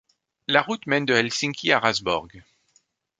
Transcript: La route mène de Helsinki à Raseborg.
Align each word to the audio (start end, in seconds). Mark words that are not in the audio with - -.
La 0.47 0.63
route 0.63 0.87
mène 0.87 1.05
de 1.05 1.13
Helsinki 1.13 1.71
à 1.71 1.77
Raseborg. 1.79 2.43